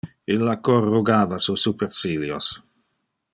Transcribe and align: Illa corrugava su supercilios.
Illa 0.35 0.53
corrugava 0.67 1.37
su 1.49 1.55
supercilios. 1.65 2.49